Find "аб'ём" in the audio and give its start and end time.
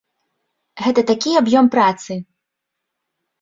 1.41-1.69